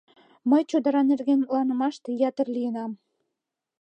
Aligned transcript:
Мый 0.49 0.61
чодыра 0.69 1.01
нерген 1.11 1.37
мутланымаште 1.41 2.09
ятыр 2.29 2.47
лийынам. 2.55 2.91